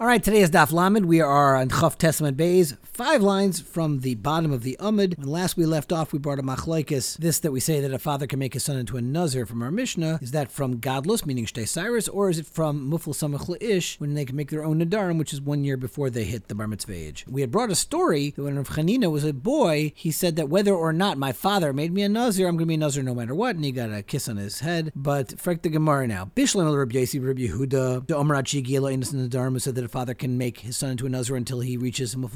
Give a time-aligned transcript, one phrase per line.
[0.00, 1.04] All right, today is Daf Lamed.
[1.04, 5.18] We are on Chaf Testament Bays, five lines from the bottom of the Umid.
[5.18, 7.18] When last we left off, we brought a machlaikis.
[7.18, 9.60] This that we say that a father can make his son into a nazir from
[9.60, 14.00] our Mishnah, is that from gadlus, meaning Shtei Searos, or is it from Mufl Samach
[14.00, 16.54] when they can make their own Nadarim, which is one year before they hit the
[16.54, 17.26] Bar Mitzvah age?
[17.28, 20.48] We had brought a story that when Rav Chanina was a boy, he said that
[20.48, 23.02] whether or not my father made me a nazir, I'm going to be a nazir
[23.02, 24.92] no matter what, and he got a kiss on his head.
[24.96, 26.30] But frek the Gemara now.
[26.34, 30.38] Bishlam el Rabbi Yasi, Rabbi Yehuda, the Omer Achigila, innocent Nadarim, said that father can
[30.38, 32.26] make his son into a nazir until he reaches ani.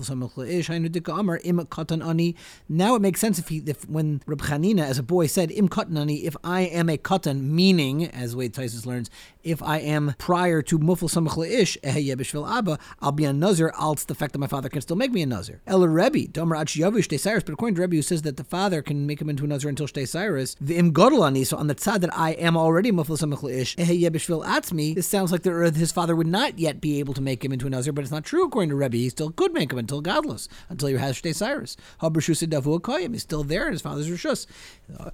[2.68, 5.68] Now it makes sense if he, if when Reb Chanina as a boy said im
[5.96, 9.10] ani, if I am a katan, meaning as Wade Tysus learns,
[9.42, 13.72] if I am prior to mufal samach leish abba, I'll be a nazir.
[13.76, 15.60] I'll the fact that my father can still make me a nazir.
[15.66, 19.06] El Rebbe Domer Yavish Searos, but according to Rebbe who says that the father can
[19.06, 20.92] make him into a nazir until Shtei Searos, the im
[21.22, 21.44] ani.
[21.44, 25.42] So on the tzad that I am already mufal samach leish atzmi, this sounds like
[25.42, 28.02] the, his father would not yet be able to make him into a nazir, but
[28.02, 28.96] it's not true according to Rebbe.
[28.96, 31.76] He still could make him until gadlus, until you have Shtei Searos.
[33.12, 34.46] He's still there in his father's Rishus.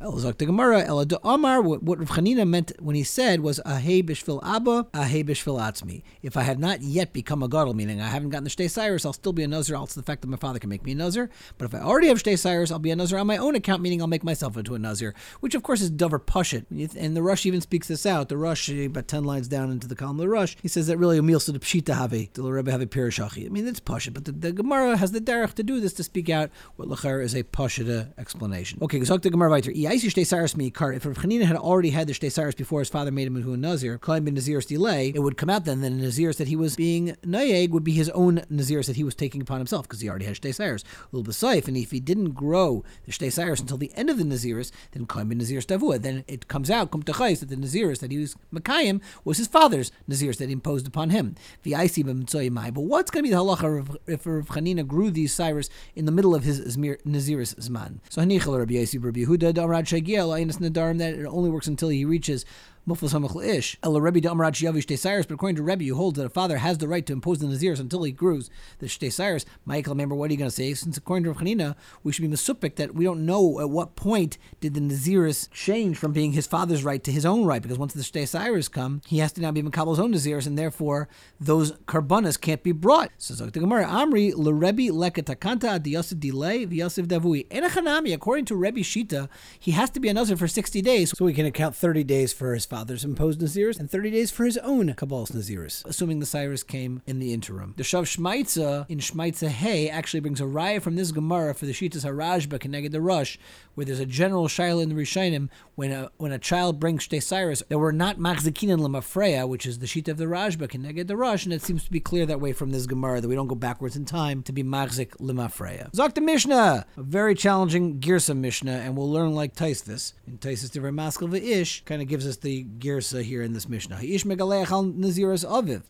[0.00, 4.84] El Gemara, El Amar, what Rav Chanina meant when he said was Ahei bishvil Abba,
[4.92, 6.02] Ahei bishvil Atzmi.
[6.22, 9.04] If I had not yet become a gadol, meaning I haven't gotten the Shtei Searos,
[9.04, 9.76] I'll still be a Nazir.
[9.76, 11.30] Also, the fact that my father can make me a Nazir.
[11.58, 13.82] But if I already have Shtei Searos, I'll be a Nazir on my own account,
[13.82, 16.66] meaning I'll make myself into a Nazir, which of course is Dover Pushit.
[16.96, 18.28] And the Rosh even speaks this out.
[18.28, 20.98] The Rosh, about 10 lines down into the column of the Rosh, he says that
[20.98, 23.46] really Emil Pshita Have, the Rebbe have a Pirishachi.
[23.46, 26.02] I mean, it's Pushit, but the, the Gemara has the derech to do this to
[26.02, 28.78] speak out what Lachar is a Pashita explanation.
[28.82, 29.70] Okay, so the Gemara weiter.
[29.72, 33.56] If Rav had already had the Shtei Searos before his father made him into a
[33.56, 36.56] Nazir, Klein ben Nazir's delay, it would come out then that the Nazirs that he
[36.56, 40.00] was being Nayeg would be his own Nazirs that he was taking upon himself because
[40.00, 40.84] he already had Shtei Searos.
[40.84, 44.18] A little bit and if he didn't grow the Shtei Searos until the end of
[44.18, 46.00] the Nazirs, then Klein ben Nazir's Davua.
[46.00, 49.92] Then it comes out, Kum that the Nazirs that he was Makayim was his father's
[50.08, 51.34] Nazirs that he imposed upon him.
[51.62, 51.74] The
[52.10, 56.12] But what's going to be the halacha if Rav Chanina grew these Searos in the
[56.12, 57.98] middle of his Naziris Zman?
[58.08, 61.88] So Hanichel Rabbi Yossi Rabbi Yehuda Damrad Shagiel Ainus Nadarim that it only works until
[61.88, 62.44] he reaches
[62.88, 63.76] Ish.
[63.82, 67.12] Rebbe Searos, but according to Rebbe, who holds that a father has the right to
[67.12, 69.44] impose the Nazirs until he grows the Searos.
[69.64, 70.74] Michael, remember, what are you going to say?
[70.74, 74.38] Since according to Chanina, we should be Masupik that we don't know at what point
[74.60, 77.92] did the Naziris change from being his father's right to his own right, because once
[77.92, 81.08] the Searos come, he has to now be Makabel's own Nazirs, and therefore
[81.38, 83.10] those Karbanas can't be brought.
[83.18, 87.46] So the Gemara, Amri, Lerebi Lekatakanta Adiyasid Delay, Vyasiv Davui.
[87.48, 91.24] Enachanami, according to Rebbe Shita, he has to be a Nazir for 60 days, so
[91.24, 94.56] we can account 30 days for his father's imposed Naziris and 30 days for his
[94.58, 97.74] own Kabbal's Naziris, assuming the Searos came in the interim.
[97.76, 101.72] The Shav Shmaitza in Shmaitza Hay actually brings a raya from this Gemara for the
[101.72, 103.38] Shitas Harajba connected the Rosh,
[103.74, 107.18] where there's a general shaila in the Rishainim when a when a child brings Shtei
[107.18, 111.08] Searos, that we're not Machzikin and Lamafreya, which is the sheet of the Rajba connected
[111.08, 113.34] the Rosh, and it seems to be clear that way from this Gemara that we
[113.34, 115.90] don't go backwards in time to be Machzik Lamafreya.
[115.90, 120.12] Zok Mishnah, a very challenging Girsa Mishnah, and we'll learn like Taisvis.
[120.28, 123.98] In Taisvis the Ramaskal Ish kind of gives us the girsa here in this Mishnah.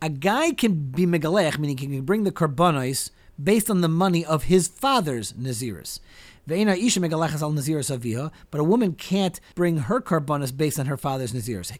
[0.02, 3.10] A guy can be megalech, meaning he can bring the karbonos
[3.42, 6.00] based on the money of his father's naziris.
[6.46, 6.60] But
[8.60, 11.76] a woman can't bring her karbonis based on her father's naziris.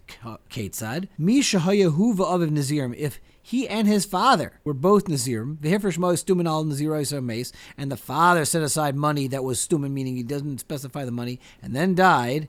[0.48, 5.56] Kate said, If he and his father were both Nazirim.
[5.56, 9.92] V'hifresh mo stumin al Nazirais mace, and the father set aside money that was stumin,
[9.92, 12.48] meaning he doesn't specify the money, and then died.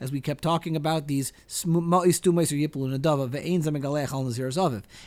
[0.00, 1.32] As we kept talking about these
[1.64, 2.02] al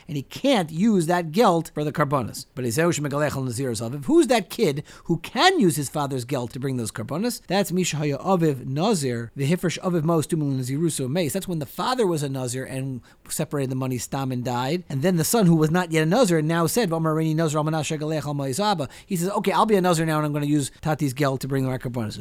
[0.07, 2.45] and he can't use that guilt for the karbonas.
[2.55, 3.89] But al.
[3.89, 7.41] Who's that kid who can use his father's guilt to bring those karbonas?
[7.47, 11.33] That's mishahaya aviv Nazir v'hifresh aviv mo stumin Naziruso mace.
[11.33, 13.01] That's when the father was a Nazir and
[13.43, 14.85] separated the money stam and died.
[14.87, 19.51] And then the son, who was not yet a Nazir, now said, He says, okay,
[19.51, 21.77] I'll be a Nazir now and I'm going to use Tati's gel to bring the
[21.77, 22.15] Karbonis.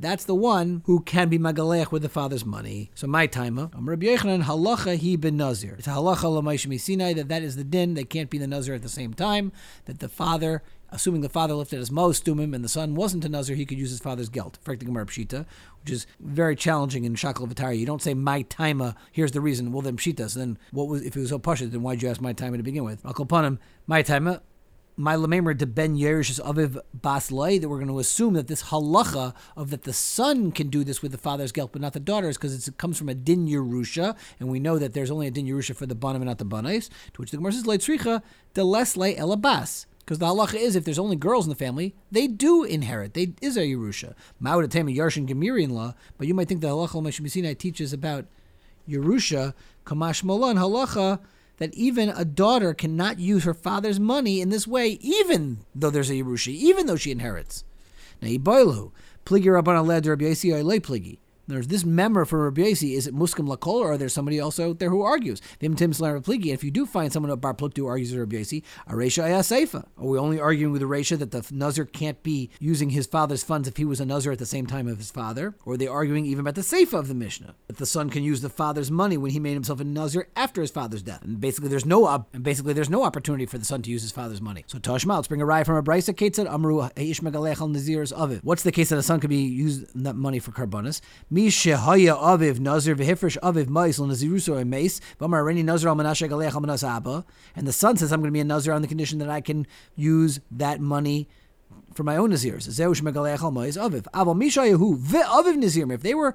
[0.00, 2.90] That's the one who can be Magalech with the father's money.
[2.94, 5.74] So my timer, Rabbi Yochanan, halacha he ben Nazir.
[5.78, 7.94] It's halacha Sinai that that is the din.
[7.94, 9.52] They can't be the Nazir at the same time.
[9.84, 13.28] That the father assuming the father lifted his most tumim and the son wasn't a
[13.28, 14.58] nazir, he could use his father's gelt.
[14.64, 15.46] Gemara Pshita,
[15.82, 17.78] which is very challenging in Shakal Vatari.
[17.78, 18.94] You don't say my taima.
[19.12, 19.72] Here's the reason.
[19.72, 20.30] Well, then Pshita.
[20.30, 21.70] So then, what was if it was so pashut?
[21.70, 23.04] Then why'd you ask my taima to begin with?
[23.04, 24.40] Upon my taima.
[25.00, 29.32] My lamemer de ben Yerish's aviv bas that we're going to assume that this halacha
[29.56, 32.36] of that the son can do this with the father's gelt, but not the daughters,
[32.36, 35.46] because it comes from a din Yerusha, and we know that there's only a din
[35.46, 36.88] Yerusha for the banim and not the banais.
[37.12, 38.22] To which the Gemara says leitzricha
[38.54, 39.86] de les le elabas.
[40.08, 43.12] Because the halacha is, if there's only girls in the family, they do inherit.
[43.12, 44.14] They is a Yerusha.
[44.42, 48.24] Ma'udatem Yarshin Gemirian law, but you might think the halacha Sinai teaches about
[48.88, 49.52] Yerusha,
[49.84, 51.20] Kamash Molan Halacha,
[51.58, 56.08] that even a daughter cannot use her father's money in this way, even though there's
[56.08, 57.64] a Yerusha, even though she inherits.
[58.22, 58.92] Now, Iboilu,
[59.26, 61.18] Pligi Rabban Aled Pligi.
[61.48, 64.78] There's this member for Rabbi Is it Muskim Lakol, or are there somebody else out
[64.78, 65.40] there who argues?
[65.60, 66.52] Vim Tim Pligi.
[66.52, 69.86] If you do find someone at Bar Pluktu who argues with Rabbi Yossi, Aresha Ayaseifa.
[69.96, 73.66] Are we only arguing with Aresha that the Nazir can't be using his father's funds
[73.66, 75.54] if he was a Nazir at the same time of his father?
[75.64, 77.54] Or are they arguing even about the Seifa of the Mishnah?
[77.68, 80.60] That the son can use the father's money when he made himself a Nazir after
[80.60, 81.22] his father's death.
[81.22, 84.02] And basically there's no op- and basically there's no opportunity for the son to use
[84.02, 84.64] his father's money.
[84.66, 88.12] So Tashma, let's bring a ride from a Brisa Ketzad Amru Eish Megalech al Nazirs
[88.12, 88.44] of it.
[88.44, 90.52] What's the case that a son could be used that money for
[91.46, 93.98] aviv nazir aviv mace
[95.44, 97.24] reni nazir abba.
[97.56, 99.40] And the son says, I'm going to be a nazir on the condition that I
[99.40, 101.28] can use that money
[101.94, 102.68] for my own nazirs.
[102.68, 104.02] Zeush megalech al ma'is aviv.
[104.14, 105.92] Aval mishayahu ve'aviv nazirim.
[105.92, 106.34] If they were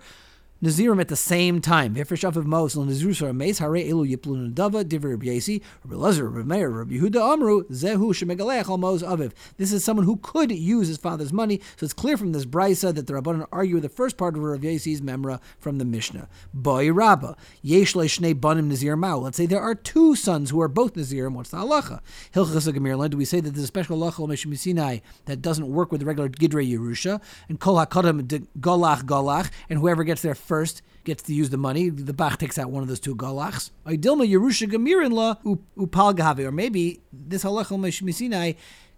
[0.63, 1.93] Nazirim at the same time.
[1.93, 6.69] V'efresh aviv mos l'nazirus or meis hare elu yiplu nadava divrei Rabbi Yasi Rabbi Meir
[6.69, 9.33] Rabbi Yehuda Amru zehu shemegalech al mos aviv.
[9.57, 11.59] This is someone who could use his father's money.
[11.75, 14.67] So it's clear from this brisa that the Rabbanan argue the first part of Rabbi
[14.67, 16.29] Yasi's memra from the Mishnah.
[16.53, 19.17] Boy Rabba yesh shnei banim nazir mao.
[19.17, 21.33] Let's say there are two sons who are both nazirim.
[21.33, 21.99] What's the halacha?
[22.33, 23.09] Hilchas Gemirlan.
[23.09, 26.29] Do we say that there's a special halacha Sinai that doesn't work with the regular
[26.29, 27.19] gidrei Yerusha
[27.49, 31.57] and kol hakadam golach golach and whoever gets there first first gets to use the
[31.57, 31.89] money.
[31.89, 33.71] The Bach takes out one of those two galachs.
[36.45, 38.53] Or maybe this halacha Sinai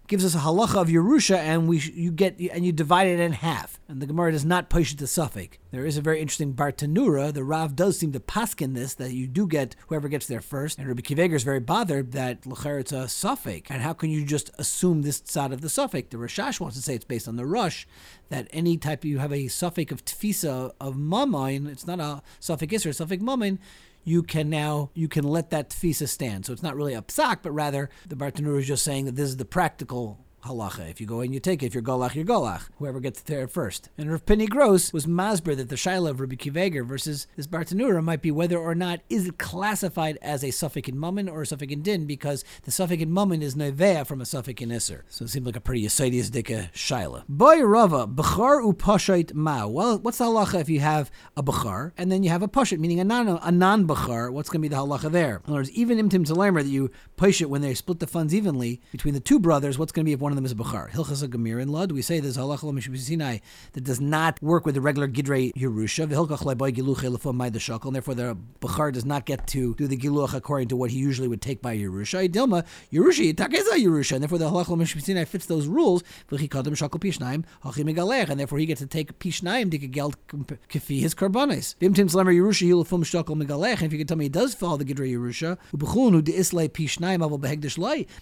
[0.08, 3.32] gives us a halacha of Yerusha, and we you get and you divide it in
[3.32, 3.80] half.
[3.88, 5.58] And the Gemara does not push it to suffix.
[5.70, 7.32] There is a very interesting Bartanura.
[7.32, 10.78] The Rav does seem to paskin this that you do get whoever gets there first.
[10.78, 13.70] And Rabbi Akiva Eiger is very bothered that it's a suffix.
[13.70, 16.08] And how can you just assume this side of the suffix?
[16.10, 17.86] The Rashash wants to say it's based on the Rosh
[18.28, 22.74] that any type you have a suffix of tfisa of mamain, it's not a suffix
[22.74, 23.58] isra, suffix mamain
[24.06, 26.46] you can now you can let that tefisa stand.
[26.46, 29.28] So it's not really a psak, but rather the Bartanur is just saying that this
[29.28, 30.90] is the practical halacha.
[30.90, 31.66] If you go in, you take it.
[31.66, 32.68] If you're golach, you're golach.
[32.78, 33.90] Whoever gets there first.
[33.98, 37.46] And Rav Pini Gross was masber that the shaila of Rabbi Akiva Eiger versus this
[37.46, 41.42] Bartanura might be whether or not is it classified as a suffix in mummin or
[41.42, 44.72] a suffix in din because the suffix in mummin is nevea from a suffix in
[44.72, 45.04] iser.
[45.08, 47.24] So it seems like a pretty yisaidius dika uh, shaila.
[47.28, 49.66] Boy Rava, bachar u pashait ma.
[49.66, 52.78] Well, what's the halacha if you have a bachar and then you have a pashit,
[52.78, 54.32] meaning a non a non bachar?
[54.32, 55.36] What's going to be the halacha there?
[55.36, 58.34] In other words, even imtim talamer that you push it when they split the funds
[58.34, 60.90] evenly between the two brothers, what's going to be if one of them is Bukhar.
[60.90, 63.38] Hilchas Gamir in Lud, we say there's halacha Sinai
[63.72, 66.06] that does not work with the regular Gidrei Yerusha.
[66.06, 69.86] V'hilkach leboy giluch elefon the shakal, and therefore the Bukhar does not get to do
[69.86, 72.28] the giluch according to what he usually would take by Yerusha.
[72.28, 76.02] Dilma Yerusha Takeza Yerusha, and therefore the halacha Sinai fits those rules.
[76.30, 81.00] V'chikadam shakal pishnaim hachi megalech, and therefore he gets to take pishnaim to geld kefi
[81.00, 81.76] his karbanis.
[81.76, 84.76] V'imtim slemer Yerusha hilafum shakal megalech, and if you can tell me he does follow
[84.76, 87.76] the Gidrei Yerusha, u'bechun hu deislei pishnaim avol behegdish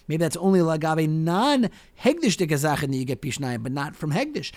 [0.07, 1.69] maybe that's only lagave non
[2.03, 4.51] hegdish Hegdish and you get Pishnayim, but not from Hegdish.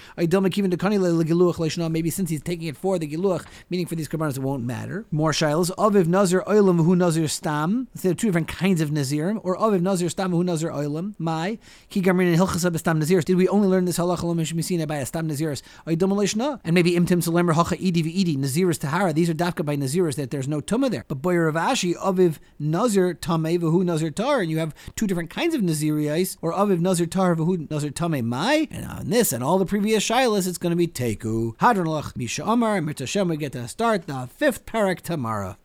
[1.91, 5.05] Maybe since he's taking it for the Giluach, meaning for these Karbanos, it won't matter.
[5.11, 5.71] More Shilas.
[5.77, 7.89] Aviv Nazir Oilam Hu Nazir Stam.
[7.95, 9.41] There are two different kinds of Nazirim.
[9.43, 11.15] Or Aviv Nazir Stam Hu Nazir Oilam.
[11.19, 11.59] My.
[11.89, 13.25] Ki Gamrin and Hilchas Stam Naziris.
[13.25, 15.63] Did we only learn this halacha Misina by Stam Naziris?
[15.87, 18.37] And maybe Imtim Salemer Hacha Idi V'Idi.
[18.37, 19.13] Naziris Tahara.
[19.13, 21.05] These are dafka by Naziris that there's no Tumah there.
[21.09, 24.41] But Boy Rav Ashi, Aviv Nazir Tameh V'Hu Nazir Tar.
[24.41, 26.37] And you have two different kinds of Nazirites.
[26.43, 30.05] Or Aviv Nazir Tar V'Hu Nazir Tame Mai, and on this and all the previous
[30.09, 31.55] Shilas, it's going to be Teku.
[31.59, 35.57] Hadron Lach Misha Amar, Mitzvah we get to start the fifth parak tomorrow.